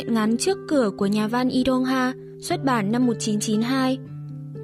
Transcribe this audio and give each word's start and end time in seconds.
Chuyện 0.00 0.14
ngắn 0.14 0.36
trước 0.36 0.58
cửa 0.68 0.90
của 0.96 1.06
nhà 1.06 1.28
văn 1.28 1.48
Lee 1.48 1.62
Dong 1.66 1.84
Ha 1.84 2.12
xuất 2.38 2.64
bản 2.64 2.92
năm 2.92 3.06
1992 3.06 3.98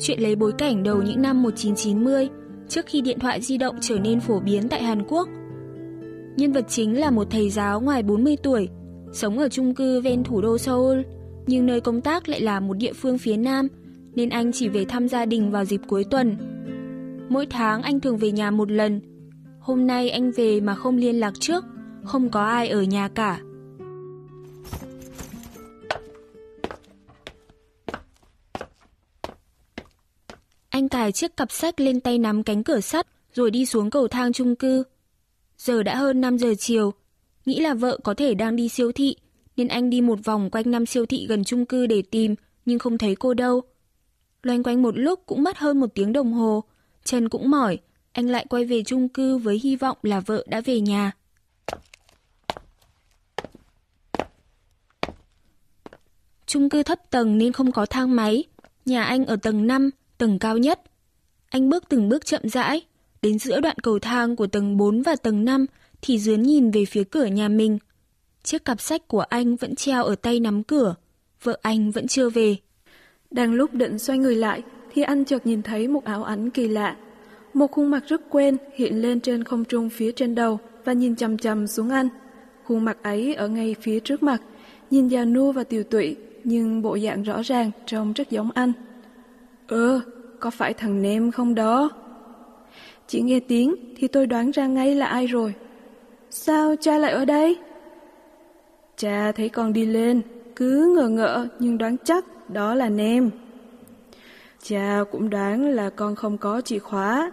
Chuyện 0.00 0.20
lấy 0.20 0.36
bối 0.36 0.52
cảnh 0.58 0.82
đầu 0.82 1.02
những 1.02 1.22
năm 1.22 1.42
1990, 1.42 2.28
trước 2.68 2.86
khi 2.86 3.00
điện 3.00 3.18
thoại 3.18 3.40
di 3.40 3.58
động 3.58 3.76
trở 3.80 3.98
nên 3.98 4.20
phổ 4.20 4.40
biến 4.40 4.68
tại 4.68 4.82
Hàn 4.82 5.02
Quốc. 5.08 5.28
Nhân 6.36 6.52
vật 6.52 6.64
chính 6.68 7.00
là 7.00 7.10
một 7.10 7.26
thầy 7.30 7.50
giáo 7.50 7.80
ngoài 7.80 8.02
40 8.02 8.36
tuổi, 8.42 8.68
sống 9.12 9.38
ở 9.38 9.48
chung 9.48 9.74
cư 9.74 10.00
ven 10.00 10.24
thủ 10.24 10.40
đô 10.40 10.58
Seoul, 10.58 11.00
nhưng 11.46 11.66
nơi 11.66 11.80
công 11.80 12.00
tác 12.00 12.28
lại 12.28 12.40
là 12.40 12.60
một 12.60 12.74
địa 12.76 12.92
phương 12.92 13.18
phía 13.18 13.36
Nam, 13.36 13.68
nên 14.14 14.28
anh 14.28 14.52
chỉ 14.52 14.68
về 14.68 14.84
thăm 14.84 15.08
gia 15.08 15.24
đình 15.24 15.50
vào 15.50 15.64
dịp 15.64 15.80
cuối 15.88 16.04
tuần. 16.10 16.36
Mỗi 17.28 17.46
tháng 17.46 17.82
anh 17.82 18.00
thường 18.00 18.16
về 18.16 18.32
nhà 18.32 18.50
một 18.50 18.70
lần. 18.70 19.00
Hôm 19.60 19.86
nay 19.86 20.10
anh 20.10 20.30
về 20.30 20.60
mà 20.60 20.74
không 20.74 20.96
liên 20.96 21.20
lạc 21.20 21.34
trước, 21.40 21.64
không 22.04 22.28
có 22.28 22.44
ai 22.44 22.68
ở 22.68 22.82
nhà 22.82 23.08
cả. 23.08 23.40
Anh 30.76 30.88
cài 30.88 31.12
chiếc 31.12 31.36
cặp 31.36 31.52
sách 31.52 31.80
lên 31.80 32.00
tay 32.00 32.18
nắm 32.18 32.42
cánh 32.42 32.64
cửa 32.64 32.80
sắt 32.80 33.06
rồi 33.34 33.50
đi 33.50 33.66
xuống 33.66 33.90
cầu 33.90 34.08
thang 34.08 34.32
chung 34.32 34.56
cư. 34.56 34.84
Giờ 35.58 35.82
đã 35.82 35.96
hơn 35.96 36.20
5 36.20 36.38
giờ 36.38 36.54
chiều, 36.58 36.92
nghĩ 37.46 37.60
là 37.60 37.74
vợ 37.74 37.98
có 38.04 38.14
thể 38.14 38.34
đang 38.34 38.56
đi 38.56 38.68
siêu 38.68 38.92
thị, 38.92 39.16
nên 39.56 39.68
anh 39.68 39.90
đi 39.90 40.00
một 40.00 40.18
vòng 40.24 40.50
quanh 40.50 40.70
năm 40.70 40.86
siêu 40.86 41.06
thị 41.06 41.26
gần 41.28 41.44
chung 41.44 41.66
cư 41.66 41.86
để 41.86 42.02
tìm, 42.10 42.34
nhưng 42.64 42.78
không 42.78 42.98
thấy 42.98 43.14
cô 43.14 43.34
đâu. 43.34 43.62
Loanh 44.42 44.62
quanh 44.62 44.82
một 44.82 44.98
lúc 44.98 45.20
cũng 45.26 45.42
mất 45.42 45.58
hơn 45.58 45.80
một 45.80 45.94
tiếng 45.94 46.12
đồng 46.12 46.32
hồ, 46.32 46.64
chân 47.04 47.28
cũng 47.28 47.50
mỏi, 47.50 47.78
anh 48.12 48.28
lại 48.28 48.46
quay 48.48 48.64
về 48.64 48.82
chung 48.86 49.08
cư 49.08 49.38
với 49.38 49.60
hy 49.62 49.76
vọng 49.76 49.98
là 50.02 50.20
vợ 50.20 50.44
đã 50.48 50.60
về 50.60 50.80
nhà. 50.80 51.12
Chung 56.46 56.68
cư 56.68 56.82
thấp 56.82 56.98
tầng 57.10 57.38
nên 57.38 57.52
không 57.52 57.72
có 57.72 57.86
thang 57.86 58.16
máy, 58.16 58.44
nhà 58.84 59.04
anh 59.04 59.26
ở 59.26 59.36
tầng 59.36 59.66
5, 59.66 59.90
tầng 60.18 60.38
cao 60.38 60.58
nhất. 60.58 60.80
Anh 61.48 61.68
bước 61.68 61.84
từng 61.88 62.08
bước 62.08 62.26
chậm 62.26 62.48
rãi, 62.48 62.82
đến 63.22 63.38
giữa 63.38 63.60
đoạn 63.60 63.76
cầu 63.82 63.98
thang 63.98 64.36
của 64.36 64.46
tầng 64.46 64.76
4 64.76 65.02
và 65.02 65.16
tầng 65.16 65.44
5 65.44 65.66
thì 66.02 66.18
dướn 66.18 66.42
nhìn 66.42 66.70
về 66.70 66.84
phía 66.84 67.04
cửa 67.04 67.24
nhà 67.24 67.48
mình. 67.48 67.78
Chiếc 68.42 68.64
cặp 68.64 68.80
sách 68.80 69.08
của 69.08 69.20
anh 69.20 69.56
vẫn 69.56 69.74
treo 69.74 70.04
ở 70.04 70.14
tay 70.14 70.40
nắm 70.40 70.62
cửa, 70.62 70.94
vợ 71.42 71.58
anh 71.62 71.90
vẫn 71.90 72.06
chưa 72.06 72.30
về. 72.30 72.56
Đang 73.30 73.52
lúc 73.52 73.74
định 73.74 73.98
xoay 73.98 74.18
người 74.18 74.34
lại 74.34 74.62
thì 74.92 75.02
anh 75.02 75.24
chợt 75.24 75.46
nhìn 75.46 75.62
thấy 75.62 75.88
một 75.88 76.04
áo 76.04 76.24
ảnh 76.24 76.50
kỳ 76.50 76.68
lạ. 76.68 76.96
Một 77.54 77.70
khuôn 77.70 77.90
mặt 77.90 78.04
rất 78.06 78.20
quen 78.30 78.56
hiện 78.74 79.02
lên 79.02 79.20
trên 79.20 79.44
không 79.44 79.64
trung 79.64 79.90
phía 79.90 80.12
trên 80.12 80.34
đầu 80.34 80.58
và 80.84 80.92
nhìn 80.92 81.16
chầm 81.16 81.38
chầm 81.38 81.66
xuống 81.66 81.90
anh. 81.90 82.08
Khuôn 82.64 82.84
mặt 82.84 82.98
ấy 83.02 83.34
ở 83.34 83.48
ngay 83.48 83.76
phía 83.80 84.00
trước 84.00 84.22
mặt, 84.22 84.42
nhìn 84.90 85.08
già 85.08 85.24
nua 85.24 85.52
và 85.52 85.64
tiều 85.64 85.82
tụy 85.82 86.16
nhưng 86.44 86.82
bộ 86.82 86.98
dạng 86.98 87.22
rõ 87.22 87.42
ràng 87.42 87.70
trông 87.86 88.12
rất 88.12 88.30
giống 88.30 88.50
anh. 88.54 88.72
Ơ, 89.68 90.00
có 90.40 90.50
phải 90.50 90.74
thằng 90.74 91.02
Nem 91.02 91.30
không 91.30 91.54
đó? 91.54 91.90
Chỉ 93.06 93.22
nghe 93.22 93.40
tiếng 93.40 93.74
thì 93.96 94.08
tôi 94.08 94.26
đoán 94.26 94.50
ra 94.50 94.66
ngay 94.66 94.94
là 94.94 95.06
ai 95.06 95.26
rồi. 95.26 95.54
Sao 96.30 96.74
cha 96.80 96.98
lại 96.98 97.12
ở 97.12 97.24
đây? 97.24 97.56
Cha 98.96 99.32
thấy 99.32 99.48
con 99.48 99.72
đi 99.72 99.86
lên, 99.86 100.22
cứ 100.56 100.94
ngờ 100.96 101.08
ngợ 101.08 101.46
nhưng 101.58 101.78
đoán 101.78 101.96
chắc 102.04 102.50
đó 102.50 102.74
là 102.74 102.88
Nem. 102.88 103.30
Cha 104.62 105.04
cũng 105.12 105.30
đoán 105.30 105.64
là 105.64 105.90
con 105.90 106.14
không 106.14 106.38
có 106.38 106.60
chìa 106.60 106.78
khóa. 106.78 107.32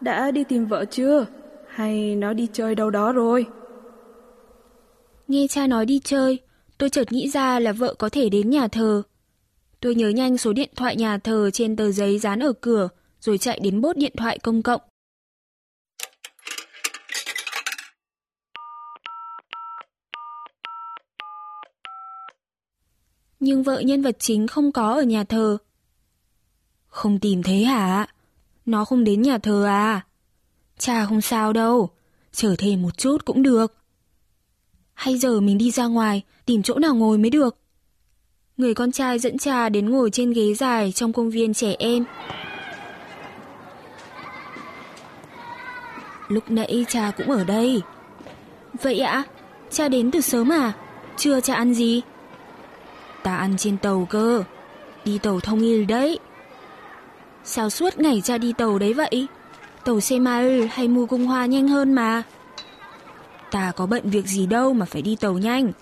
Đã 0.00 0.30
đi 0.30 0.44
tìm 0.44 0.66
vợ 0.66 0.84
chưa? 0.84 1.26
Hay 1.68 2.16
nó 2.16 2.32
đi 2.32 2.48
chơi 2.52 2.74
đâu 2.74 2.90
đó 2.90 3.12
rồi? 3.12 3.46
Nghe 5.28 5.46
cha 5.48 5.66
nói 5.66 5.86
đi 5.86 6.00
chơi, 6.04 6.38
tôi 6.78 6.90
chợt 6.90 7.12
nghĩ 7.12 7.28
ra 7.28 7.58
là 7.58 7.72
vợ 7.72 7.94
có 7.98 8.08
thể 8.08 8.28
đến 8.28 8.50
nhà 8.50 8.68
thờ. 8.68 9.02
Tôi 9.80 9.94
nhớ 9.94 10.08
nhanh 10.08 10.38
số 10.38 10.52
điện 10.52 10.70
thoại 10.76 10.96
nhà 10.96 11.18
thờ 11.18 11.50
trên 11.50 11.76
tờ 11.76 11.92
giấy 11.92 12.18
dán 12.18 12.40
ở 12.40 12.52
cửa, 12.52 12.88
rồi 13.20 13.38
chạy 13.38 13.60
đến 13.62 13.80
bốt 13.80 13.96
điện 13.96 14.12
thoại 14.16 14.38
công 14.38 14.62
cộng. 14.62 14.80
Nhưng 23.40 23.62
vợ 23.62 23.80
nhân 23.80 24.02
vật 24.02 24.16
chính 24.18 24.46
không 24.46 24.72
có 24.72 24.92
ở 24.92 25.02
nhà 25.02 25.24
thờ. 25.24 25.58
Không 26.86 27.18
tìm 27.18 27.42
thấy 27.42 27.64
hả? 27.64 28.06
Nó 28.66 28.84
không 28.84 29.04
đến 29.04 29.22
nhà 29.22 29.38
thờ 29.38 29.64
à? 29.64 30.06
Cha 30.78 31.06
không 31.06 31.20
sao 31.20 31.52
đâu, 31.52 31.90
chờ 32.32 32.54
thêm 32.58 32.82
một 32.82 32.98
chút 32.98 33.24
cũng 33.24 33.42
được. 33.42 33.74
Hay 34.94 35.18
giờ 35.18 35.40
mình 35.40 35.58
đi 35.58 35.70
ra 35.70 35.86
ngoài, 35.86 36.22
tìm 36.46 36.62
chỗ 36.62 36.78
nào 36.78 36.94
ngồi 36.94 37.18
mới 37.18 37.30
được. 37.30 37.56
Người 38.58 38.74
con 38.74 38.92
trai 38.92 39.18
dẫn 39.18 39.38
cha 39.38 39.68
đến 39.68 39.90
ngồi 39.90 40.10
trên 40.10 40.32
ghế 40.32 40.54
dài 40.54 40.92
trong 40.92 41.12
công 41.12 41.30
viên 41.30 41.54
trẻ 41.54 41.74
em. 41.78 42.04
Lúc 46.28 46.50
nãy 46.50 46.84
cha 46.88 47.12
cũng 47.16 47.30
ở 47.30 47.44
đây. 47.44 47.82
Vậy 48.82 49.00
ạ? 49.00 49.24
Cha 49.70 49.88
đến 49.88 50.10
từ 50.10 50.20
sớm 50.20 50.52
à? 50.52 50.72
Chưa 51.16 51.40
cha 51.40 51.54
ăn 51.54 51.74
gì? 51.74 52.02
Ta 53.22 53.36
ăn 53.36 53.56
trên 53.56 53.78
tàu 53.78 54.06
cơ. 54.10 54.42
Đi 55.04 55.18
tàu 55.18 55.40
thông 55.40 55.60
il 55.60 55.84
đấy. 55.86 56.18
Sao 57.44 57.70
suốt 57.70 57.98
ngày 57.98 58.20
cha 58.24 58.38
đi 58.38 58.52
tàu 58.52 58.78
đấy 58.78 58.92
vậy? 58.92 59.26
Tàu 59.84 60.00
xe 60.00 60.16
Semail 60.16 60.66
hay 60.70 60.88
mua 60.88 61.06
cung 61.06 61.26
hoa 61.26 61.46
nhanh 61.46 61.68
hơn 61.68 61.92
mà. 61.92 62.22
Ta 63.50 63.72
có 63.76 63.86
bận 63.86 64.10
việc 64.10 64.26
gì 64.26 64.46
đâu 64.46 64.72
mà 64.72 64.86
phải 64.86 65.02
đi 65.02 65.16
tàu 65.16 65.32
nhanh. 65.32 65.72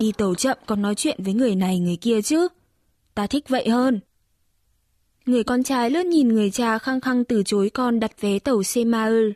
Đi 0.00 0.12
tàu 0.12 0.34
chậm 0.34 0.58
còn 0.66 0.82
nói 0.82 0.94
chuyện 0.94 1.20
với 1.24 1.34
người 1.34 1.54
này 1.54 1.78
người 1.78 1.96
kia 1.96 2.22
chứ. 2.22 2.48
Ta 3.14 3.26
thích 3.26 3.48
vậy 3.48 3.68
hơn. 3.68 4.00
Người 5.26 5.44
con 5.44 5.62
trai 5.62 5.90
lướt 5.90 6.06
nhìn 6.06 6.28
người 6.28 6.50
cha 6.50 6.78
khăng 6.78 7.00
khăng 7.00 7.24
từ 7.24 7.42
chối 7.42 7.70
con 7.74 8.00
đặt 8.00 8.20
vé 8.20 8.38
tàu 8.38 8.62
Semaul. 8.62 9.30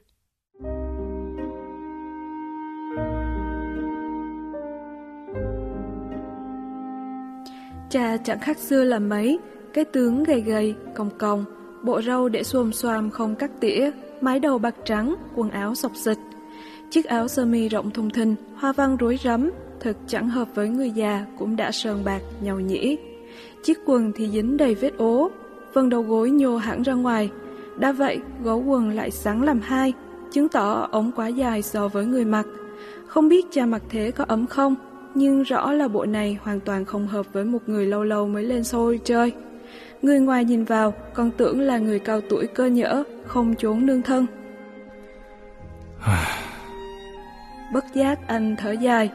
Cha 7.91 8.16
chẳng 8.25 8.41
khác 8.41 8.58
xưa 8.58 8.84
là 8.84 8.98
mấy, 8.98 9.38
cái 9.75 9.84
tướng 9.84 10.25
gầy 10.25 10.41
gầy, 10.41 10.75
còng 10.94 11.10
còng, 11.19 11.44
bộ 11.84 12.02
râu 12.02 12.28
để 12.28 12.42
xuồm 12.42 12.72
xoàm 12.72 13.10
không 13.10 13.36
cắt 13.36 13.50
tỉa, 13.60 13.91
mái 14.20 14.41
đầu 14.41 14.58
bạc 14.58 14.75
trắng, 14.84 15.14
quần 15.36 15.50
áo 15.50 15.75
sọc 15.75 15.92
xịch. 15.96 16.19
Chiếc 16.91 17.04
áo 17.04 17.28
sơ 17.28 17.44
mi 17.44 17.69
rộng 17.69 17.91
thùng 17.91 18.10
thình, 18.10 18.34
hoa 18.54 18.72
văn 18.72 18.96
rối 18.96 19.19
rắm, 19.25 19.50
thực 19.84 19.97
chẳng 20.06 20.28
hợp 20.28 20.49
với 20.55 20.69
người 20.69 20.91
già 20.91 21.27
cũng 21.39 21.56
đã 21.56 21.71
sờn 21.72 22.05
bạc, 22.05 22.21
nhầu 22.41 22.61
nhĩ. 22.61 22.99
Chiếc 23.65 23.78
quần 23.87 24.12
thì 24.17 24.28
dính 24.28 24.56
đầy 24.56 24.75
vết 24.75 24.97
ố, 24.97 25.31
phần 25.75 25.88
đầu 25.88 26.03
gối 26.03 26.31
nhô 26.31 26.56
hẳn 26.56 26.82
ra 26.82 26.93
ngoài. 26.93 27.31
Đã 27.79 27.93
vậy, 27.93 28.19
gấu 28.43 28.62
quần 28.67 28.91
lại 28.91 29.11
sáng 29.11 29.43
làm 29.43 29.61
hai, 29.61 29.93
chứng 30.32 30.49
tỏ 30.49 30.88
ống 30.91 31.12
quá 31.17 31.29
dài 31.29 31.62
so 31.62 31.88
với 31.88 32.06
người 32.06 32.25
mặc. 32.25 32.47
Không 33.06 33.29
biết 33.29 33.47
cha 33.50 33.67
mặc 33.67 33.82
thế 33.88 34.11
có 34.11 34.25
ấm 34.29 34.47
không, 34.47 34.75
nhưng 35.14 35.43
rõ 35.43 35.73
là 35.73 35.88
bộ 35.88 36.05
này 36.05 36.38
hoàn 36.43 36.61
toàn 36.61 36.85
không 36.85 37.06
hợp 37.06 37.26
với 37.32 37.44
một 37.44 37.69
người 37.69 37.87
lâu 37.87 38.05
lâu 38.05 38.29
mới 38.29 38.43
lên 38.43 38.64
xôi 38.64 39.00
chơi. 39.05 39.32
Người 40.03 40.20
ngoài 40.20 40.44
nhìn 40.44 40.64
vào 40.64 40.94
còn 41.14 41.31
tưởng 41.31 41.61
là 41.61 41.79
người 41.79 41.99
cao 41.99 42.20
tuổi 42.20 42.47
cơ 42.47 42.67
nhỡ, 42.67 43.05
không 43.26 43.55
trốn 43.55 43.87
nương 43.87 44.03
thân. 44.03 44.26
Bất 47.73 47.85
giác 47.94 48.19
anh 48.26 48.56
thở 48.58 48.73
dài, 48.73 49.11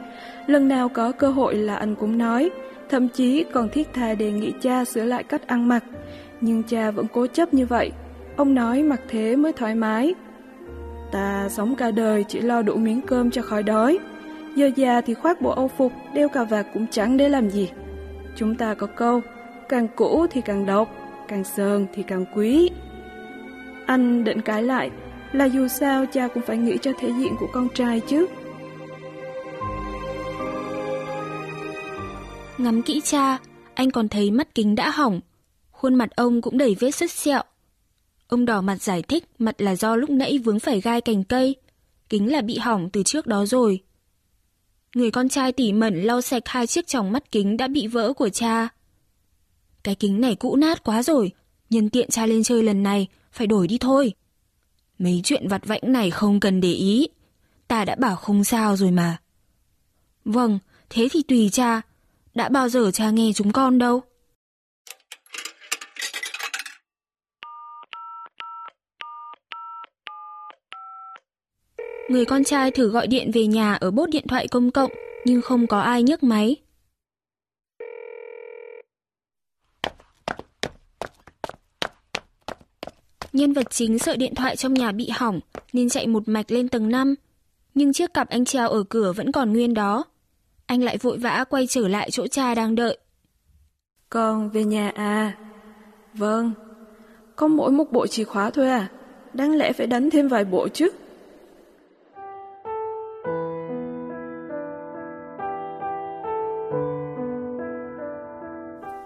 lần 0.50 0.68
nào 0.68 0.88
có 0.88 1.12
cơ 1.12 1.28
hội 1.28 1.54
là 1.54 1.76
anh 1.76 1.94
cũng 1.94 2.18
nói, 2.18 2.50
thậm 2.90 3.08
chí 3.08 3.44
còn 3.52 3.68
thiết 3.68 3.88
tha 3.94 4.14
đề 4.14 4.32
nghị 4.32 4.52
cha 4.60 4.84
sửa 4.84 5.04
lại 5.04 5.22
cách 5.22 5.46
ăn 5.46 5.68
mặc. 5.68 5.84
Nhưng 6.40 6.62
cha 6.62 6.90
vẫn 6.90 7.06
cố 7.12 7.26
chấp 7.26 7.54
như 7.54 7.66
vậy, 7.66 7.92
ông 8.36 8.54
nói 8.54 8.82
mặc 8.82 9.00
thế 9.08 9.36
mới 9.36 9.52
thoải 9.52 9.74
mái. 9.74 10.14
Ta 11.12 11.48
sống 11.48 11.74
cả 11.74 11.90
đời 11.90 12.24
chỉ 12.28 12.40
lo 12.40 12.62
đủ 12.62 12.76
miếng 12.76 13.00
cơm 13.00 13.30
cho 13.30 13.42
khỏi 13.42 13.62
đói, 13.62 13.98
giờ 14.54 14.70
già 14.76 15.00
thì 15.00 15.14
khoác 15.14 15.40
bộ 15.40 15.50
âu 15.50 15.68
phục, 15.68 15.92
đeo 16.14 16.28
cà 16.28 16.44
vạt 16.44 16.66
cũng 16.74 16.86
chẳng 16.90 17.16
để 17.16 17.28
làm 17.28 17.50
gì. 17.50 17.70
Chúng 18.36 18.54
ta 18.54 18.74
có 18.74 18.86
câu, 18.86 19.20
càng 19.68 19.88
cũ 19.96 20.26
thì 20.30 20.40
càng 20.40 20.66
độc, 20.66 20.88
càng 21.28 21.44
sờn 21.44 21.86
thì 21.94 22.02
càng 22.02 22.24
quý. 22.34 22.70
Anh 23.86 24.24
định 24.24 24.40
cãi 24.40 24.62
lại 24.62 24.90
là 25.32 25.44
dù 25.44 25.68
sao 25.68 26.06
cha 26.06 26.28
cũng 26.28 26.42
phải 26.46 26.56
nghĩ 26.56 26.78
cho 26.82 26.92
thể 27.00 27.08
diện 27.18 27.32
của 27.40 27.48
con 27.52 27.68
trai 27.74 28.00
chứ. 28.00 28.26
Ngắm 32.60 32.82
kỹ 32.82 33.00
cha, 33.04 33.38
anh 33.74 33.90
còn 33.90 34.08
thấy 34.08 34.30
mắt 34.30 34.54
kính 34.54 34.74
đã 34.74 34.90
hỏng. 34.90 35.20
Khuôn 35.70 35.94
mặt 35.94 36.10
ông 36.16 36.42
cũng 36.42 36.58
đầy 36.58 36.76
vết 36.80 36.90
sứt 36.90 37.10
sẹo. 37.10 37.42
Ông 38.28 38.44
đỏ 38.44 38.60
mặt 38.60 38.82
giải 38.82 39.02
thích 39.02 39.24
mặt 39.38 39.60
là 39.60 39.76
do 39.76 39.96
lúc 39.96 40.10
nãy 40.10 40.38
vướng 40.38 40.60
phải 40.60 40.80
gai 40.80 41.00
cành 41.00 41.24
cây. 41.24 41.56
Kính 42.08 42.32
là 42.32 42.40
bị 42.40 42.58
hỏng 42.58 42.90
từ 42.92 43.02
trước 43.02 43.26
đó 43.26 43.46
rồi. 43.46 43.80
Người 44.94 45.10
con 45.10 45.28
trai 45.28 45.52
tỉ 45.52 45.72
mẩn 45.72 46.02
lau 46.02 46.20
sạch 46.20 46.42
hai 46.46 46.66
chiếc 46.66 46.86
tròng 46.86 47.12
mắt 47.12 47.32
kính 47.32 47.56
đã 47.56 47.68
bị 47.68 47.86
vỡ 47.86 48.12
của 48.12 48.28
cha. 48.28 48.68
Cái 49.82 49.94
kính 49.94 50.20
này 50.20 50.34
cũ 50.34 50.56
nát 50.56 50.84
quá 50.84 51.02
rồi, 51.02 51.32
nhân 51.70 51.88
tiện 51.88 52.10
cha 52.10 52.26
lên 52.26 52.42
chơi 52.42 52.62
lần 52.62 52.82
này, 52.82 53.06
phải 53.32 53.46
đổi 53.46 53.68
đi 53.68 53.78
thôi. 53.78 54.12
Mấy 54.98 55.20
chuyện 55.24 55.48
vặt 55.48 55.66
vãnh 55.66 55.82
này 55.92 56.10
không 56.10 56.40
cần 56.40 56.60
để 56.60 56.72
ý, 56.72 57.08
ta 57.68 57.84
đã 57.84 57.94
bảo 57.94 58.16
không 58.16 58.44
sao 58.44 58.76
rồi 58.76 58.90
mà. 58.90 59.16
Vâng, 60.24 60.58
thế 60.90 61.08
thì 61.10 61.22
tùy 61.22 61.50
cha, 61.52 61.82
đã 62.40 62.48
bao 62.48 62.68
giờ 62.68 62.90
cha 62.90 63.10
nghe 63.10 63.32
chúng 63.34 63.52
con 63.52 63.78
đâu. 63.78 64.02
Người 72.08 72.24
con 72.24 72.44
trai 72.44 72.70
thử 72.70 72.88
gọi 72.88 73.06
điện 73.06 73.30
về 73.34 73.46
nhà 73.46 73.74
ở 73.74 73.90
bốt 73.90 74.10
điện 74.10 74.26
thoại 74.28 74.48
công 74.48 74.70
cộng, 74.70 74.90
nhưng 75.24 75.42
không 75.42 75.66
có 75.66 75.80
ai 75.80 76.02
nhấc 76.02 76.22
máy. 76.22 76.56
Nhân 83.32 83.52
vật 83.52 83.70
chính 83.70 83.98
sợ 83.98 84.16
điện 84.16 84.34
thoại 84.34 84.56
trong 84.56 84.74
nhà 84.74 84.92
bị 84.92 85.08
hỏng 85.12 85.40
nên 85.72 85.88
chạy 85.88 86.06
một 86.06 86.28
mạch 86.28 86.50
lên 86.50 86.68
tầng 86.68 86.88
5. 86.88 87.14
Nhưng 87.74 87.92
chiếc 87.92 88.14
cặp 88.14 88.28
anh 88.28 88.44
treo 88.44 88.68
ở 88.68 88.82
cửa 88.88 89.12
vẫn 89.12 89.32
còn 89.32 89.52
nguyên 89.52 89.74
đó. 89.74 90.04
Anh 90.70 90.82
lại 90.82 90.98
vội 90.98 91.18
vã 91.18 91.44
quay 91.50 91.66
trở 91.66 91.88
lại 91.88 92.10
chỗ 92.10 92.26
cha 92.26 92.54
đang 92.54 92.74
đợi. 92.74 92.98
Con 94.10 94.50
về 94.50 94.64
nhà 94.64 94.92
à? 94.94 95.36
Vâng. 96.14 96.52
Có 97.36 97.48
mỗi 97.48 97.70
một 97.70 97.92
bộ 97.92 98.06
chìa 98.06 98.24
khóa 98.24 98.50
thôi 98.50 98.68
à? 98.68 98.88
Đáng 99.34 99.56
lẽ 99.56 99.72
phải 99.72 99.86
đánh 99.86 100.10
thêm 100.10 100.28
vài 100.28 100.44
bộ 100.44 100.68
chứ? 100.68 100.88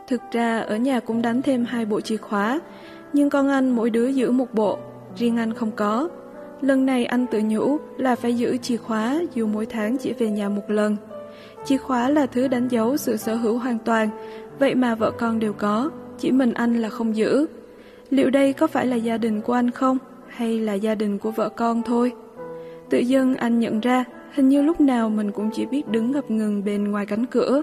Thực 0.06 0.20
ra 0.32 0.60
ở 0.60 0.76
nhà 0.76 1.00
cũng 1.00 1.22
đánh 1.22 1.42
thêm 1.42 1.64
hai 1.64 1.84
bộ 1.84 2.00
chìa 2.00 2.16
khóa, 2.16 2.60
nhưng 3.12 3.30
con 3.30 3.48
anh 3.48 3.70
mỗi 3.70 3.90
đứa 3.90 4.06
giữ 4.06 4.30
một 4.30 4.54
bộ, 4.54 4.78
riêng 5.16 5.36
anh 5.36 5.54
không 5.54 5.70
có. 5.70 6.08
Lần 6.60 6.86
này 6.86 7.04
anh 7.04 7.26
tự 7.26 7.40
nhủ 7.44 7.78
là 7.96 8.16
phải 8.16 8.36
giữ 8.36 8.56
chìa 8.56 8.76
khóa 8.76 9.20
dù 9.34 9.46
mỗi 9.46 9.66
tháng 9.66 9.98
chỉ 9.98 10.12
về 10.12 10.30
nhà 10.30 10.48
một 10.48 10.70
lần. 10.70 10.96
Chìa 11.64 11.76
khóa 11.76 12.08
là 12.08 12.26
thứ 12.26 12.48
đánh 12.48 12.68
dấu 12.68 12.96
sự 12.96 13.16
sở 13.16 13.34
hữu 13.34 13.58
hoàn 13.58 13.78
toàn, 13.78 14.08
vậy 14.58 14.74
mà 14.74 14.94
vợ 14.94 15.10
con 15.10 15.38
đều 15.38 15.52
có, 15.52 15.90
chỉ 16.18 16.32
mình 16.32 16.52
anh 16.52 16.82
là 16.82 16.88
không 16.88 17.16
giữ. 17.16 17.46
Liệu 18.10 18.30
đây 18.30 18.52
có 18.52 18.66
phải 18.66 18.86
là 18.86 18.96
gia 18.96 19.18
đình 19.18 19.40
của 19.40 19.52
anh 19.52 19.70
không, 19.70 19.98
hay 20.28 20.60
là 20.60 20.74
gia 20.74 20.94
đình 20.94 21.18
của 21.18 21.30
vợ 21.30 21.48
con 21.48 21.82
thôi? 21.82 22.12
Tự 22.90 22.98
dưng 22.98 23.34
anh 23.34 23.60
nhận 23.60 23.80
ra, 23.80 24.04
hình 24.34 24.48
như 24.48 24.62
lúc 24.62 24.80
nào 24.80 25.10
mình 25.10 25.32
cũng 25.32 25.50
chỉ 25.54 25.66
biết 25.66 25.88
đứng 25.88 26.10
ngập 26.10 26.30
ngừng 26.30 26.64
bên 26.64 26.90
ngoài 26.90 27.06
cánh 27.06 27.26
cửa. 27.26 27.62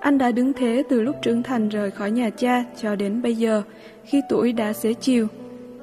Anh 0.00 0.18
đã 0.18 0.30
đứng 0.30 0.52
thế 0.52 0.82
từ 0.88 1.02
lúc 1.02 1.16
trưởng 1.22 1.42
thành 1.42 1.68
rời 1.68 1.90
khỏi 1.90 2.10
nhà 2.10 2.30
cha 2.30 2.64
cho 2.80 2.96
đến 2.96 3.22
bây 3.22 3.36
giờ, 3.36 3.62
khi 4.04 4.20
tuổi 4.28 4.52
đã 4.52 4.72
xế 4.72 4.92
chiều. 4.92 5.26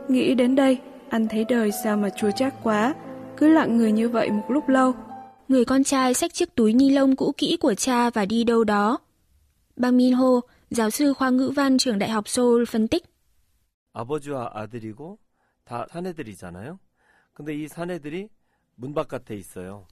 Nghĩ 0.08 0.36
đến 0.36 0.56
đây, 0.56 0.78
anh 1.10 1.28
thấy 1.28 1.46
đời 1.50 1.72
sao 1.84 1.98
mà 1.98 2.10
chua 2.10 2.32
chát 2.32 2.54
quá, 2.64 2.94
cứ 3.38 3.48
lặng 3.48 3.78
người 3.78 3.92
như 3.92 4.10
vậy 4.10 4.30
một 4.32 4.46
lúc 4.50 4.70
lâu 4.70 4.94
Người 5.49 5.65
con 5.65 5.85
trai 5.85 6.15
xách 6.15 6.35
chiếc 6.35 6.55
túi 6.55 6.73
ni 6.73 6.91
lông 6.91 7.17
cũ 7.17 7.33
kỹ 7.37 7.57
của 7.61 7.75
cha 7.75 8.11
và 8.11 8.27
đi 8.27 8.45
đâu 8.45 8.65
đó. 8.65 8.99
Bang 9.77 9.97
Min 9.97 10.13
Ho, 10.13 10.41
giáo 10.71 10.91
sư 10.91 11.13
khoa 11.13 11.31
ngữ 11.31 11.53
văn 11.57 11.79
trường 11.79 11.99
đại 11.99 12.11
học 12.11 12.29
Seoul 12.29 12.65
phân 12.65 12.89
tích. 12.89 13.05
아버지와 13.93 14.51
아들이고 14.55 15.19
다 15.69 15.87
사내들이잖아요. 15.93 16.79
근데 17.35 17.55
이 17.55 17.69
사내들이 17.69 18.29
문 18.77 18.95
바깥에 18.95 19.37
있어요. 19.37 19.85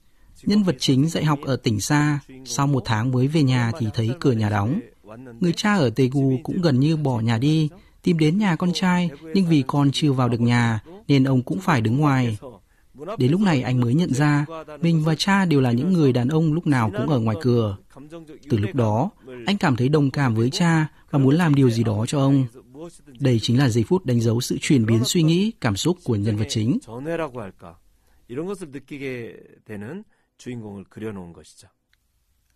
Nhân 0.43 0.63
vật 0.63 0.75
chính 0.79 1.09
dạy 1.09 1.25
học 1.25 1.39
ở 1.45 1.55
tỉnh 1.55 1.79
xa, 1.79 2.19
sau 2.45 2.67
một 2.67 2.83
tháng 2.85 3.11
mới 3.11 3.27
về 3.27 3.43
nhà 3.43 3.71
thì 3.79 3.87
thấy 3.93 4.09
cửa 4.19 4.31
nhà 4.31 4.49
đóng. 4.49 4.79
Người 5.39 5.53
cha 5.53 5.75
ở 5.75 5.91
Daegu 5.97 6.39
cũng 6.43 6.61
gần 6.61 6.79
như 6.79 6.97
bỏ 6.97 7.19
nhà 7.19 7.37
đi, 7.37 7.69
tìm 8.01 8.17
đến 8.17 8.37
nhà 8.37 8.55
con 8.55 8.73
trai, 8.73 9.09
nhưng 9.33 9.45
vì 9.45 9.63
con 9.67 9.89
chưa 9.93 10.11
vào 10.11 10.29
được 10.29 10.41
nhà 10.41 10.79
nên 11.07 11.23
ông 11.23 11.43
cũng 11.43 11.59
phải 11.59 11.81
đứng 11.81 11.97
ngoài. 11.97 12.37
Đến 13.18 13.30
lúc 13.30 13.40
này 13.40 13.62
anh 13.62 13.80
mới 13.80 13.94
nhận 13.94 14.14
ra, 14.14 14.46
mình 14.80 15.02
và 15.04 15.14
cha 15.14 15.44
đều 15.44 15.60
là 15.60 15.72
những 15.72 15.92
người 15.92 16.12
đàn 16.12 16.28
ông 16.28 16.52
lúc 16.52 16.66
nào 16.66 16.90
cũng 16.96 17.08
ở 17.08 17.20
ngoài 17.20 17.36
cửa. 17.42 17.76
Từ 18.50 18.58
lúc 18.58 18.74
đó, 18.74 19.10
anh 19.46 19.58
cảm 19.58 19.76
thấy 19.76 19.88
đồng 19.88 20.10
cảm 20.10 20.34
với 20.34 20.50
cha 20.50 20.88
và 21.10 21.18
muốn 21.18 21.34
làm 21.34 21.54
điều 21.54 21.70
gì 21.70 21.84
đó 21.84 22.04
cho 22.08 22.18
ông. 22.18 22.46
Đây 23.18 23.38
chính 23.42 23.58
là 23.58 23.68
giây 23.68 23.84
phút 23.88 24.06
đánh 24.06 24.20
dấu 24.20 24.40
sự 24.40 24.58
chuyển 24.60 24.86
biến 24.86 25.04
suy 25.04 25.22
nghĩ, 25.22 25.52
cảm 25.60 25.76
xúc 25.76 25.98
của 26.04 26.16
nhân 26.16 26.36
vật 26.36 26.46
chính. 26.48 26.78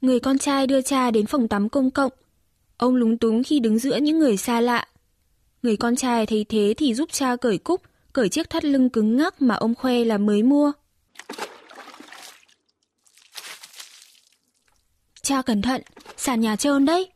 Người 0.01 0.21
con 0.21 0.39
trai 0.39 0.67
đưa 0.67 0.83
cha 0.83 1.11
đến 1.11 1.27
phòng 1.27 1.49
tắm 1.49 1.69
công 1.69 1.91
cộng. 1.91 2.13
Ông 2.77 2.95
lúng 2.95 3.19
túng 3.19 3.43
khi 3.43 3.61
đứng 3.61 3.79
giữa 3.79 3.97
những 3.97 4.19
người 4.19 4.37
xa 4.37 4.61
lạ. 4.61 4.87
Người 5.63 5.77
con 5.77 5.97
trai 5.97 6.27
thấy 6.27 6.47
thế 6.49 6.75
thì 6.77 6.95
giúp 6.95 7.09
cha 7.13 7.37
cởi 7.37 7.59
cúc, 7.59 7.83
cởi 8.13 8.29
chiếc 8.29 8.51
thắt 8.51 8.65
lưng 8.65 8.91
cứng 8.91 9.17
ngắc 9.17 9.43
mà 9.43 9.55
ông 9.55 9.75
khoe 9.75 10.05
là 10.05 10.19
mới 10.19 10.43
mua. 10.43 10.73
Cha 15.23 15.43
cẩn 15.43 15.63
thận, 15.63 15.83
sàn 16.17 16.41
nhà 16.41 16.57
trơn 16.57 16.85
đấy. 16.85 17.11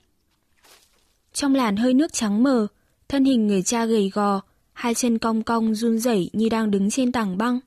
Trong 1.33 1.55
làn 1.55 1.77
hơi 1.77 1.95
nước 1.95 2.13
trắng 2.13 2.43
mờ, 2.43 2.67
thân 3.09 3.25
hình 3.25 3.47
người 3.47 3.63
cha 3.63 3.85
gầy 3.85 4.11
gò, 4.15 4.41
hai 4.73 4.95
chân 4.95 5.19
cong 5.19 5.43
cong 5.43 5.75
run 5.75 5.99
rẩy 5.99 6.31
như 6.33 6.49
đang 6.49 6.71
đứng 6.71 6.91
trên 6.91 7.13
tảng 7.13 7.39
băng. 7.39 7.61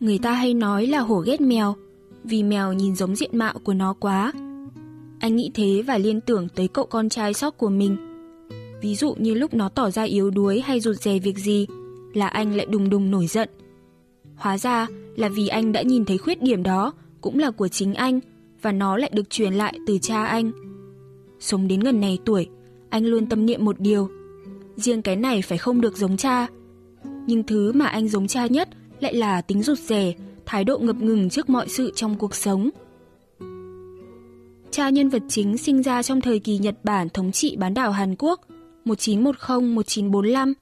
Người 0.00 0.18
ta 0.18 0.32
hay 0.32 0.54
nói 0.54 0.86
là 0.86 1.00
hổ 1.00 1.18
ghét 1.26 1.40
mèo, 1.40 1.76
vì 2.24 2.42
mèo 2.42 2.72
nhìn 2.72 2.96
giống 2.96 3.16
diện 3.16 3.38
mạo 3.38 3.58
của 3.64 3.74
nó 3.74 3.94
quá. 4.00 4.32
Anh 5.18 5.36
nghĩ 5.36 5.50
thế 5.54 5.82
và 5.86 5.98
liên 5.98 6.20
tưởng 6.20 6.48
tới 6.48 6.68
cậu 6.68 6.86
con 6.86 7.08
trai 7.08 7.34
sót 7.34 7.58
của 7.58 7.68
mình. 7.68 7.96
Ví 8.82 8.94
dụ 8.94 9.14
như 9.18 9.34
lúc 9.34 9.54
nó 9.54 9.68
tỏ 9.68 9.90
ra 9.90 10.02
yếu 10.02 10.30
đuối 10.30 10.60
hay 10.60 10.80
rụt 10.80 10.96
rè 10.96 11.18
việc 11.18 11.38
gì, 11.38 11.66
là 12.14 12.28
anh 12.28 12.56
lại 12.56 12.66
đùng 12.66 12.90
đùng 12.90 13.10
nổi 13.10 13.26
giận. 13.26 13.48
Hóa 14.36 14.58
ra 14.58 14.86
là 15.16 15.28
vì 15.28 15.48
anh 15.48 15.72
đã 15.72 15.82
nhìn 15.82 16.04
thấy 16.04 16.18
khuyết 16.18 16.42
điểm 16.42 16.62
đó 16.62 16.92
cũng 17.20 17.38
là 17.38 17.50
của 17.50 17.68
chính 17.68 17.94
anh 17.94 18.20
và 18.62 18.72
nó 18.72 18.96
lại 18.96 19.10
được 19.14 19.30
truyền 19.30 19.54
lại 19.54 19.78
từ 19.86 19.98
cha 19.98 20.24
anh. 20.24 20.52
Sống 21.40 21.68
đến 21.68 21.80
gần 21.80 22.00
này 22.00 22.18
tuổi, 22.24 22.48
anh 22.90 23.04
luôn 23.04 23.26
tâm 23.26 23.46
niệm 23.46 23.64
một 23.64 23.80
điều. 23.80 24.08
Riêng 24.76 25.02
cái 25.02 25.16
này 25.16 25.42
phải 25.42 25.58
không 25.58 25.80
được 25.80 25.96
giống 25.96 26.16
cha. 26.16 26.46
Nhưng 27.26 27.42
thứ 27.42 27.72
mà 27.72 27.86
anh 27.86 28.08
giống 28.08 28.26
cha 28.26 28.46
nhất 28.46 28.68
lại 29.00 29.14
là 29.14 29.40
tính 29.40 29.62
rụt 29.62 29.78
rè, 29.78 30.12
thái 30.46 30.64
độ 30.64 30.78
ngập 30.78 30.96
ngừng 30.96 31.30
trước 31.30 31.50
mọi 31.50 31.68
sự 31.68 31.92
trong 31.94 32.18
cuộc 32.18 32.34
sống. 32.34 32.70
Cha 34.74 34.88
nhân 34.88 35.08
vật 35.08 35.22
chính 35.28 35.58
sinh 35.58 35.82
ra 35.82 36.02
trong 36.02 36.20
thời 36.20 36.38
kỳ 36.38 36.58
Nhật 36.58 36.74
Bản 36.82 37.08
thống 37.08 37.32
trị 37.32 37.56
bán 37.56 37.74
đảo 37.74 37.92
Hàn 37.92 38.14
Quốc 38.18 38.40
1910-1945. 38.84 40.52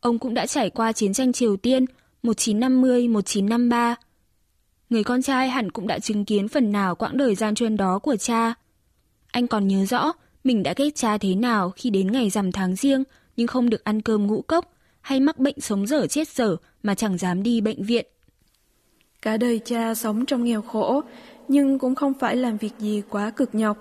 Ông 0.00 0.18
cũng 0.18 0.34
đã 0.34 0.46
trải 0.46 0.70
qua 0.70 0.92
chiến 0.92 1.12
tranh 1.12 1.32
Triều 1.32 1.56
Tiên 1.56 1.84
1950-1953. 2.22 3.94
Người 4.90 5.04
con 5.04 5.22
trai 5.22 5.48
hẳn 5.48 5.70
cũng 5.70 5.86
đã 5.86 5.98
chứng 5.98 6.24
kiến 6.24 6.48
phần 6.48 6.72
nào 6.72 6.94
quãng 6.94 7.16
đời 7.16 7.34
gian 7.34 7.54
truân 7.54 7.76
đó 7.76 7.98
của 7.98 8.16
cha. 8.16 8.54
Anh 9.32 9.46
còn 9.46 9.68
nhớ 9.68 9.84
rõ 9.84 10.12
mình 10.44 10.62
đã 10.62 10.74
ghét 10.76 10.90
cha 10.94 11.18
thế 11.18 11.34
nào 11.34 11.72
khi 11.76 11.90
đến 11.90 12.12
ngày 12.12 12.30
rằm 12.30 12.52
tháng 12.52 12.76
riêng 12.76 13.04
nhưng 13.36 13.46
không 13.46 13.70
được 13.70 13.84
ăn 13.84 14.02
cơm 14.02 14.26
ngũ 14.26 14.42
cốc 14.42 14.72
hay 15.00 15.20
mắc 15.20 15.38
bệnh 15.38 15.60
sống 15.60 15.86
dở 15.86 16.06
chết 16.06 16.28
dở 16.28 16.56
mà 16.82 16.94
chẳng 16.94 17.18
dám 17.18 17.42
đi 17.42 17.60
bệnh 17.60 17.82
viện. 17.82 18.06
Cả 19.22 19.36
đời 19.36 19.60
cha 19.64 19.94
sống 19.94 20.26
trong 20.26 20.44
nghèo 20.44 20.62
khổ, 20.62 21.02
nhưng 21.48 21.78
cũng 21.78 21.94
không 21.94 22.14
phải 22.14 22.36
làm 22.36 22.56
việc 22.56 22.72
gì 22.78 23.02
quá 23.08 23.30
cực 23.30 23.54
nhọc. 23.54 23.78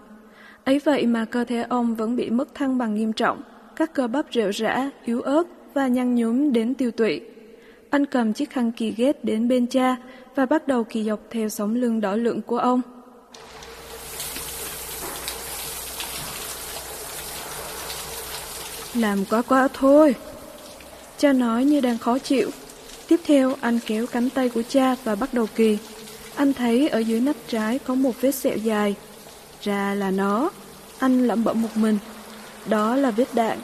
Ấy 0.63 0.79
vậy 0.79 1.05
mà 1.05 1.25
cơ 1.25 1.43
thể 1.43 1.65
ông 1.69 1.95
vẫn 1.95 2.15
bị 2.15 2.29
mất 2.29 2.55
thăng 2.55 2.77
bằng 2.77 2.95
nghiêm 2.95 3.13
trọng, 3.13 3.41
các 3.75 3.93
cơ 3.93 4.07
bắp 4.07 4.25
rệu 4.33 4.49
rã, 4.49 4.89
yếu 5.05 5.21
ớt 5.21 5.43
và 5.73 5.87
nhăn 5.87 6.15
nhúm 6.15 6.51
đến 6.51 6.73
tiêu 6.73 6.91
tụy. 6.91 7.21
Anh 7.89 8.05
cầm 8.05 8.33
chiếc 8.33 8.49
khăn 8.49 8.71
kỳ 8.71 8.91
ghét 8.91 9.25
đến 9.25 9.47
bên 9.47 9.67
cha 9.67 9.95
và 10.35 10.45
bắt 10.45 10.67
đầu 10.67 10.83
kỳ 10.83 11.03
dọc 11.03 11.19
theo 11.29 11.49
sống 11.49 11.75
lưng 11.75 12.01
đỏ 12.01 12.15
lượng 12.15 12.41
của 12.41 12.57
ông. 12.57 12.81
Làm 18.95 19.25
quá 19.29 19.41
quá 19.41 19.67
thôi. 19.73 20.15
Cha 21.17 21.33
nói 21.33 21.65
như 21.65 21.81
đang 21.81 21.97
khó 21.97 22.19
chịu. 22.19 22.49
Tiếp 23.07 23.19
theo 23.25 23.53
anh 23.61 23.79
kéo 23.85 24.05
cánh 24.11 24.29
tay 24.29 24.49
của 24.49 24.61
cha 24.69 24.95
và 25.03 25.15
bắt 25.15 25.33
đầu 25.33 25.45
kỳ. 25.55 25.77
Anh 26.37 26.53
thấy 26.53 26.87
ở 26.89 26.99
dưới 26.99 27.19
nách 27.19 27.35
trái 27.47 27.79
có 27.79 27.95
một 27.95 28.21
vết 28.21 28.31
sẹo 28.31 28.57
dài. 28.57 28.95
Ra 29.61 29.93
là 29.93 30.11
nó. 30.11 30.49
Anh 30.99 31.27
lẩm 31.27 31.43
bẩm 31.43 31.61
một 31.61 31.69
mình. 31.75 31.97
Đó 32.69 32.95
là 32.95 33.11
vết 33.11 33.27
đạn. 33.33 33.57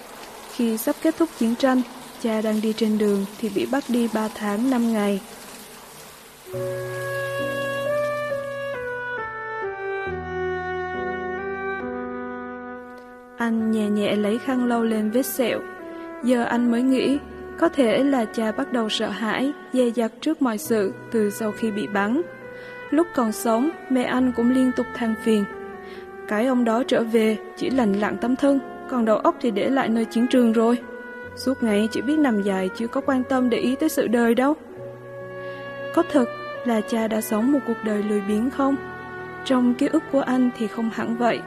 Khi 0.56 0.78
sắp 0.78 0.96
kết 1.02 1.16
thúc 1.18 1.30
chiến 1.40 1.56
tranh, 1.56 1.82
cha 2.22 2.42
đang 2.42 2.62
đi 2.62 2.74
trên 2.74 2.98
đường 2.98 3.26
thì 3.40 3.50
bị 3.50 3.66
bắt 3.66 3.84
đi 3.88 4.10
3 4.14 4.28
tháng 4.36 4.70
5 4.70 4.94
ngày. 4.94 5.22
Anh 13.38 13.72
nhẹ 13.72 13.90
nhẹ 13.90 14.16
lấy 14.16 14.40
khăn 14.46 14.66
lau 14.66 14.84
lên 14.84 15.12
vết 15.12 15.26
sẹo. 15.26 15.60
Giờ 16.24 16.44
anh 16.44 16.72
mới 16.72 16.82
nghĩ, 16.82 17.18
có 17.60 17.70
thể 17.70 18.04
là 18.04 18.26
cha 18.26 18.52
bắt 18.52 18.74
đầu 18.74 18.90
sợ 18.90 19.10
hãi, 19.10 19.52
dè 19.74 19.90
dặt 19.96 20.12
trước 20.22 20.42
mọi 20.42 20.58
sự 20.58 20.94
từ 21.12 21.30
sau 21.30 21.52
khi 21.52 21.72
bị 21.72 21.88
bắn. 21.88 22.22
Lúc 22.94 23.08
còn 23.16 23.32
sống, 23.32 23.70
mẹ 23.90 24.04
anh 24.04 24.32
cũng 24.32 24.52
liên 24.52 24.72
tục 24.72 24.86
than 24.94 25.16
phiền. 25.24 25.44
Cái 26.28 26.46
ông 26.46 26.66
đó 26.66 26.84
trở 26.88 27.04
về 27.04 27.38
chỉ 27.58 27.70
lành 27.70 27.94
lặng 27.94 28.18
tâm 28.22 28.36
thân, 28.36 28.60
còn 28.90 29.06
đầu 29.06 29.18
óc 29.18 29.36
thì 29.42 29.52
để 29.52 29.70
lại 29.70 29.90
nơi 29.90 30.06
chiến 30.06 30.28
trường 30.28 30.54
rồi. 30.54 30.78
Suốt 31.36 31.64
ngày 31.64 31.88
chỉ 31.92 32.02
biết 32.02 32.20
nằm 32.20 32.42
dài 32.42 32.70
chứ 32.78 32.88
có 32.88 33.02
quan 33.02 33.24
tâm 33.24 33.50
để 33.50 33.58
ý 33.58 33.76
tới 33.76 33.90
sự 33.90 34.08
đời 34.08 34.36
đâu. 34.36 34.54
Có 35.96 36.04
thật 36.12 36.26
là 36.66 36.82
cha 36.82 37.08
đã 37.08 37.22
sống 37.22 37.52
một 37.52 37.60
cuộc 37.68 37.84
đời 37.86 38.04
lười 38.04 38.22
biếng 38.28 38.50
không? 38.50 38.76
Trong 39.46 39.74
ký 39.74 39.88
ức 39.88 40.04
của 40.12 40.22
anh 40.22 40.50
thì 40.58 40.68
không 40.68 40.90
hẳn 40.94 41.18
vậy. 41.18 41.40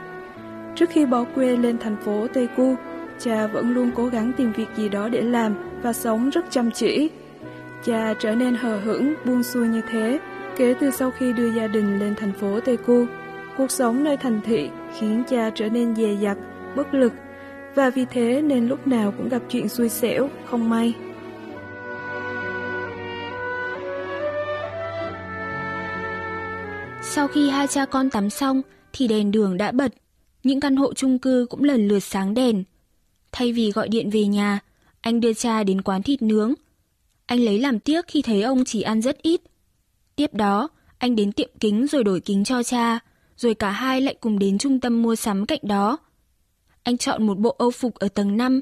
Trước 0.75 0.89
khi 0.89 1.05
bỏ 1.05 1.23
quê 1.35 1.57
lên 1.57 1.77
thành 1.77 1.97
phố 1.97 2.27
Daegu, 2.35 2.75
cha 3.19 3.47
vẫn 3.47 3.73
luôn 3.73 3.91
cố 3.95 4.05
gắng 4.05 4.31
tìm 4.37 4.51
việc 4.51 4.67
gì 4.75 4.89
đó 4.89 5.09
để 5.09 5.21
làm 5.21 5.53
và 5.81 5.93
sống 5.93 6.29
rất 6.29 6.45
chăm 6.49 6.71
chỉ. 6.71 7.09
Cha 7.83 8.13
trở 8.19 8.35
nên 8.35 8.55
hờ 8.55 8.79
hững, 8.79 9.13
buông 9.25 9.43
xuôi 9.43 9.67
như 9.67 9.81
thế 9.91 10.19
kể 10.57 10.73
từ 10.81 10.91
sau 10.91 11.11
khi 11.11 11.33
đưa 11.33 11.51
gia 11.51 11.67
đình 11.67 11.99
lên 11.99 12.15
thành 12.15 12.33
phố 12.33 12.59
Daegu. 12.65 13.05
Cuộc 13.57 13.71
sống 13.71 14.03
nơi 14.03 14.17
thành 14.17 14.41
thị 14.45 14.69
khiến 14.99 15.23
cha 15.29 15.49
trở 15.55 15.69
nên 15.69 15.95
dè 15.95 16.15
dặt, 16.21 16.37
bất 16.75 16.93
lực 16.93 17.13
và 17.75 17.89
vì 17.89 18.05
thế 18.05 18.41
nên 18.41 18.67
lúc 18.67 18.87
nào 18.87 19.13
cũng 19.17 19.29
gặp 19.29 19.41
chuyện 19.49 19.69
xui 19.69 19.89
xẻo, 19.89 20.29
không 20.45 20.69
may. 20.69 20.93
Sau 27.03 27.27
khi 27.27 27.49
hai 27.49 27.67
cha 27.67 27.85
con 27.85 28.09
tắm 28.09 28.29
xong 28.29 28.61
thì 28.93 29.07
đèn 29.07 29.31
đường 29.31 29.57
đã 29.57 29.71
bật 29.71 29.93
những 30.43 30.59
căn 30.59 30.75
hộ 30.75 30.93
chung 30.93 31.19
cư 31.19 31.45
cũng 31.49 31.63
lần 31.63 31.87
lượt 31.87 31.99
sáng 31.99 32.33
đèn. 32.33 32.63
Thay 33.31 33.51
vì 33.53 33.71
gọi 33.71 33.87
điện 33.87 34.09
về 34.09 34.25
nhà, 34.25 34.59
anh 35.01 35.19
đưa 35.19 35.33
cha 35.33 35.63
đến 35.63 35.81
quán 35.81 36.03
thịt 36.03 36.21
nướng. 36.21 36.53
Anh 37.25 37.39
lấy 37.39 37.59
làm 37.59 37.79
tiếc 37.79 38.07
khi 38.07 38.21
thấy 38.21 38.41
ông 38.41 38.65
chỉ 38.65 38.81
ăn 38.81 39.01
rất 39.01 39.21
ít. 39.21 39.41
Tiếp 40.17 40.33
đó, 40.33 40.69
anh 40.97 41.15
đến 41.15 41.31
tiệm 41.31 41.49
kính 41.59 41.87
rồi 41.87 42.03
đổi 42.03 42.19
kính 42.19 42.43
cho 42.43 42.63
cha, 42.63 42.99
rồi 43.35 43.53
cả 43.53 43.69
hai 43.69 44.01
lại 44.01 44.15
cùng 44.19 44.39
đến 44.39 44.57
trung 44.57 44.79
tâm 44.79 45.01
mua 45.01 45.15
sắm 45.15 45.45
cạnh 45.45 45.59
đó. 45.63 45.97
Anh 46.83 46.97
chọn 46.97 47.27
một 47.27 47.39
bộ 47.39 47.55
âu 47.57 47.71
phục 47.71 47.95
ở 47.95 48.07
tầng 48.07 48.37
5, 48.37 48.61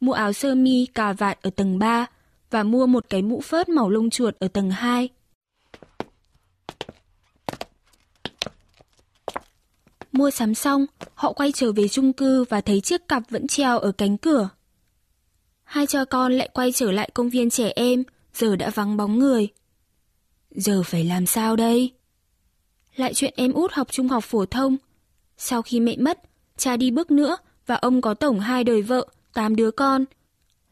mua 0.00 0.12
áo 0.12 0.32
sơ 0.32 0.54
mi 0.54 0.86
cà 0.94 1.12
vạt 1.12 1.42
ở 1.42 1.50
tầng 1.50 1.78
3 1.78 2.06
và 2.50 2.62
mua 2.62 2.86
một 2.86 3.06
cái 3.08 3.22
mũ 3.22 3.40
phớt 3.40 3.68
màu 3.68 3.90
lông 3.90 4.10
chuột 4.10 4.34
ở 4.38 4.48
tầng 4.48 4.70
2. 4.70 5.08
Mua 10.12 10.30
sắm 10.30 10.54
xong, 10.54 10.86
họ 11.14 11.32
quay 11.32 11.52
trở 11.52 11.72
về 11.72 11.88
chung 11.88 12.12
cư 12.12 12.44
và 12.44 12.60
thấy 12.60 12.80
chiếc 12.80 13.08
cặp 13.08 13.22
vẫn 13.30 13.46
treo 13.46 13.78
ở 13.78 13.92
cánh 13.92 14.18
cửa. 14.18 14.48
Hai 15.64 15.86
cha 15.86 16.04
con 16.04 16.32
lại 16.32 16.48
quay 16.52 16.72
trở 16.72 16.92
lại 16.92 17.10
công 17.14 17.28
viên 17.28 17.50
trẻ 17.50 17.72
em, 17.76 18.02
giờ 18.34 18.56
đã 18.56 18.70
vắng 18.70 18.96
bóng 18.96 19.18
người. 19.18 19.48
Giờ 20.54 20.82
phải 20.82 21.04
làm 21.04 21.26
sao 21.26 21.56
đây? 21.56 21.92
Lại 22.96 23.14
chuyện 23.14 23.34
em 23.36 23.52
út 23.52 23.72
học 23.72 23.92
trung 23.92 24.08
học 24.08 24.24
phổ 24.24 24.46
thông. 24.46 24.76
Sau 25.36 25.62
khi 25.62 25.80
mẹ 25.80 25.96
mất, 25.96 26.20
cha 26.56 26.76
đi 26.76 26.90
bước 26.90 27.10
nữa 27.10 27.36
và 27.66 27.74
ông 27.74 28.00
có 28.00 28.14
tổng 28.14 28.40
hai 28.40 28.64
đời 28.64 28.82
vợ, 28.82 29.06
tám 29.34 29.56
đứa 29.56 29.70
con. 29.70 30.04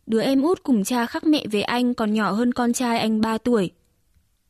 Đứa 0.07 0.23
em 0.23 0.43
út 0.43 0.63
cùng 0.63 0.85
cha 0.85 1.07
khắc 1.07 1.25
mẹ 1.25 1.45
với 1.53 1.63
anh 1.63 1.95
còn 1.95 2.15
nhỏ 2.15 2.33
hơn 2.33 2.53
con 2.53 2.73
trai 2.73 2.99
anh 2.99 3.21
3 3.21 3.39
tuổi. 3.39 3.71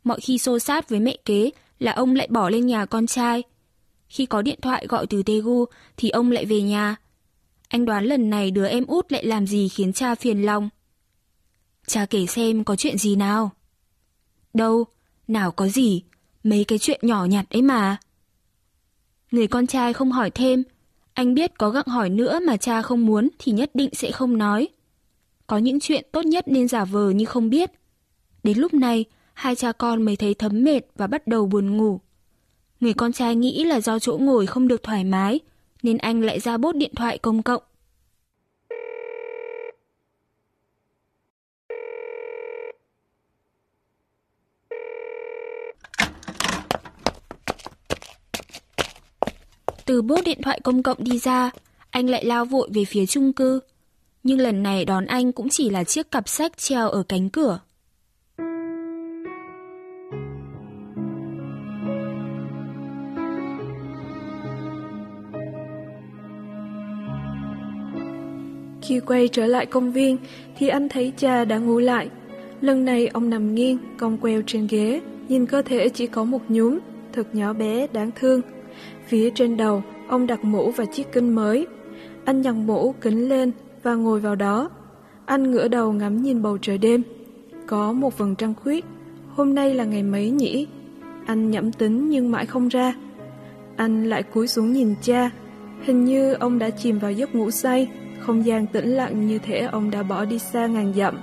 Mọi 0.05 0.21
khi 0.21 0.39
xô 0.39 0.59
sát 0.59 0.89
với 0.89 1.01
mẹ 1.01 1.17
kế 1.25 1.51
là 1.79 1.93
ông 1.93 2.15
lại 2.15 2.29
bỏ 2.31 2.49
lên 2.51 2.67
nhà 2.67 2.87
con 2.87 3.07
trai, 3.07 3.43
khi 4.09 4.27
có 4.27 4.43
điện 4.43 4.59
thoại 4.63 4.87
gọi 4.89 5.07
từ 5.07 5.23
Tegu 5.23 5.65
thì 5.97 6.11
ông 6.11 6.31
lại 6.31 6.45
về 6.45 6.63
nhà. 6.63 6.97
Anh 7.69 7.85
đoán 7.85 8.05
lần 8.05 8.31
này 8.31 8.51
đứa 8.51 8.67
em 8.67 8.87
út 8.87 9.13
lại 9.13 9.25
làm 9.25 9.47
gì 9.47 9.69
khiến 9.69 9.93
cha 9.93 10.15
phiền 10.15 10.43
lòng. 10.43 10.69
Cha 11.87 12.07
kể 12.07 12.27
xem 12.27 12.65
có 12.65 12.77
chuyện 12.77 12.99
gì 12.99 13.17
nào. 13.17 13.51
Đâu, 14.55 14.85
nào 15.31 15.53
có 15.53 15.69
gì, 15.69 16.03
mấy 16.45 16.65
cái 16.65 16.79
chuyện 16.79 17.01
nhỏ 17.03 17.25
nhặt 17.25 17.47
ấy 17.51 17.63
mà. 17.63 17.97
Người 19.31 19.47
con 19.47 19.67
trai 19.67 19.93
không 19.93 20.13
hỏi 20.13 20.31
thêm, 20.31 20.63
anh 21.15 21.35
biết 21.35 21.59
có 21.59 21.71
gặng 21.71 21.87
hỏi 21.87 22.11
nữa 22.11 22.41
mà 22.47 22.57
cha 22.57 22.83
không 22.83 23.07
muốn 23.07 23.29
thì 23.39 23.53
nhất 23.53 23.71
định 23.75 23.91
sẽ 23.93 24.11
không 24.11 24.39
nói. 24.39 24.69
Có 25.47 25.59
những 25.59 25.81
chuyện 25.81 26.07
tốt 26.13 26.25
nhất 26.25 26.49
nên 26.49 26.69
giả 26.69 26.85
vờ 26.85 27.11
như 27.11 27.25
không 27.25 27.51
biết. 27.51 27.71
Đến 28.43 28.59
lúc 28.59 28.75
này, 28.75 29.05
hai 29.35 29.55
cha 29.55 29.73
con 29.73 30.03
mới 30.03 30.17
thấy 30.17 30.35
thấm 30.35 30.65
mệt 30.65 30.81
và 30.97 31.07
bắt 31.07 31.27
đầu 31.27 31.47
buồn 31.47 31.77
ngủ. 31.77 32.01
Người 32.81 32.95
con 32.95 33.13
trai 33.13 33.37
nghĩ 33.37 33.65
là 33.65 33.81
do 33.81 33.99
chỗ 33.99 34.19
ngồi 34.19 34.47
không 34.47 34.69
được 34.69 34.83
thoải 34.83 35.05
mái, 35.05 35.41
nên 35.83 35.99
anh 35.99 36.21
lại 36.21 36.41
ra 36.41 36.57
bốt 36.57 36.77
điện 36.77 36.93
thoại 36.97 37.19
công 37.19 37.43
cộng. 37.43 37.63
Từ 49.91 50.03
bốt 50.03 50.25
điện 50.25 50.39
thoại 50.43 50.61
công 50.65 50.83
cộng 50.83 51.05
đi 51.05 51.19
ra, 51.19 51.51
anh 51.91 52.11
lại 52.11 52.25
lao 52.25 52.45
vội 52.45 52.69
về 52.75 52.85
phía 52.85 53.07
chung 53.07 53.33
cư. 53.33 53.61
Nhưng 54.23 54.39
lần 54.39 54.63
này 54.63 54.85
đón 54.85 55.07
anh 55.07 55.33
cũng 55.33 55.49
chỉ 55.49 55.71
là 55.71 55.85
chiếc 55.85 56.11
cặp 56.11 56.29
sách 56.29 56.59
treo 56.59 56.89
ở 56.89 57.03
cánh 57.09 57.31
cửa. 57.31 57.61
Khi 68.83 69.01
quay 69.07 69.29
trở 69.29 69.47
lại 69.47 69.67
công 69.67 69.93
viên 69.93 70.17
thì 70.59 70.69
anh 70.69 70.89
thấy 70.89 71.13
cha 71.17 71.45
đã 71.45 71.59
ngủ 71.59 71.79
lại. 71.79 72.09
Lần 72.61 72.85
này 72.85 73.07
ông 73.07 73.31
nằm 73.31 73.55
nghiêng, 73.55 73.79
cong 73.99 74.19
queo 74.19 74.43
trên 74.47 74.67
ghế, 74.67 75.01
nhìn 75.29 75.47
cơ 75.47 75.63
thể 75.63 75.89
chỉ 75.89 76.07
có 76.07 76.25
một 76.25 76.43
nhúm, 76.49 76.79
thật 77.13 77.35
nhỏ 77.35 77.53
bé, 77.53 77.87
đáng 77.93 78.11
thương. 78.17 78.41
Phía 79.07 79.31
trên 79.31 79.57
đầu, 79.57 79.83
ông 80.09 80.27
đặt 80.27 80.45
mũ 80.45 80.71
và 80.71 80.85
chiếc 80.85 81.13
kính 81.13 81.35
mới. 81.35 81.67
Anh 82.25 82.43
nhặt 82.43 82.55
mũ, 82.55 82.95
kính 83.01 83.29
lên 83.29 83.53
và 83.83 83.95
ngồi 83.95 84.21
vào 84.21 84.35
đó. 84.35 84.71
Anh 85.27 85.51
ngửa 85.51 85.69
đầu 85.69 85.93
ngắm 85.93 86.23
nhìn 86.23 86.43
bầu 86.43 86.59
trời 86.59 86.79
đêm. 86.79 87.03
Có 87.67 87.93
một 87.93 88.19
vầng 88.19 88.35
trăng 88.35 88.55
khuyết. 88.63 88.85
Hôm 89.29 89.55
nay 89.55 89.75
là 89.75 89.85
ngày 89.85 90.03
mấy 90.03 90.31
nhỉ? 90.31 90.67
Anh 91.27 91.51
nhẩm 91.51 91.73
tính 91.73 92.09
nhưng 92.09 92.31
mãi 92.31 92.47
không 92.47 92.69
ra. 92.69 92.95
Anh 93.77 94.09
lại 94.09 94.23
cúi 94.23 94.49
xuống 94.49 94.73
nhìn 94.73 94.95
cha. 95.03 95.31
Hình 95.83 96.05
như 96.05 96.33
ông 96.33 96.59
đã 96.59 96.71
chìm 96.71 96.99
vào 96.99 97.13
giấc 97.13 97.35
ngủ 97.35 97.51
say 97.51 97.89
không 98.21 98.47
gian 98.47 98.67
tĩnh 98.67 98.89
lặng 98.89 99.27
như 99.27 99.39
thể 99.39 99.59
ông 99.61 99.91
đã 99.91 100.03
bỏ 100.03 100.25
đi 100.25 100.39
xa 100.39 100.67
ngàn 100.67 100.93
dặm. 100.97 101.19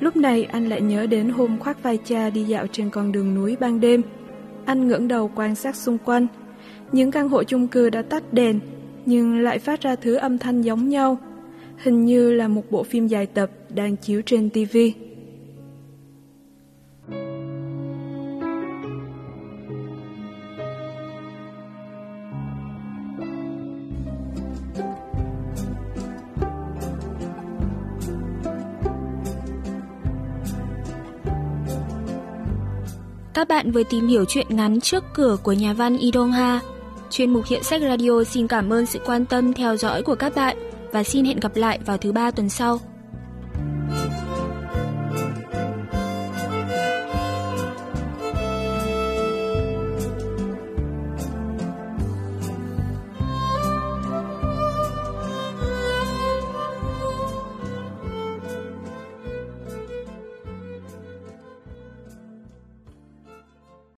Lúc 0.00 0.16
này 0.16 0.44
anh 0.44 0.68
lại 0.68 0.80
nhớ 0.80 1.06
đến 1.06 1.28
hôm 1.28 1.58
khoác 1.58 1.82
vai 1.82 1.98
cha 2.04 2.30
đi 2.30 2.44
dạo 2.44 2.66
trên 2.66 2.90
con 2.90 3.12
đường 3.12 3.34
núi 3.34 3.56
ban 3.60 3.80
đêm. 3.80 4.02
Anh 4.64 4.88
ngẩng 4.88 5.08
đầu 5.08 5.30
quan 5.34 5.54
sát 5.54 5.76
xung 5.76 5.98
quanh. 5.98 6.26
Những 6.94 7.10
căn 7.10 7.28
hộ 7.28 7.44
chung 7.44 7.68
cư 7.68 7.90
đã 7.90 8.02
tắt 8.02 8.32
đèn, 8.32 8.60
nhưng 9.06 9.38
lại 9.38 9.58
phát 9.58 9.80
ra 9.80 9.96
thứ 9.96 10.14
âm 10.14 10.38
thanh 10.38 10.62
giống 10.62 10.88
nhau. 10.88 11.18
Hình 11.76 12.04
như 12.04 12.32
là 12.32 12.48
một 12.48 12.62
bộ 12.70 12.82
phim 12.82 13.06
dài 13.06 13.26
tập 13.26 13.50
đang 13.68 13.96
chiếu 13.96 14.22
trên 14.26 14.50
tivi. 14.50 14.94
Các 33.34 33.48
bạn 33.48 33.70
vừa 33.70 33.82
tìm 33.90 34.08
hiểu 34.08 34.24
chuyện 34.28 34.46
ngắn 34.48 34.80
trước 34.80 35.04
cửa 35.14 35.36
của 35.42 35.52
nhà 35.52 35.72
văn 35.72 35.96
Idong 35.98 36.32
Ha. 36.32 36.60
Chuyên 37.10 37.30
mục 37.30 37.44
hiện 37.46 37.62
sách 37.62 37.82
radio 37.82 38.24
xin 38.24 38.48
cảm 38.48 38.72
ơn 38.72 38.86
sự 38.86 38.98
quan 39.06 39.26
tâm 39.26 39.52
theo 39.52 39.76
dõi 39.76 40.02
của 40.02 40.14
các 40.14 40.34
bạn 40.34 40.56
và 40.92 41.04
xin 41.04 41.24
hẹn 41.24 41.40
gặp 41.40 41.56
lại 41.56 41.78
vào 41.86 41.98
thứ 41.98 42.12
ba 42.12 42.30
tuần 42.30 42.48
sau. 42.48 42.80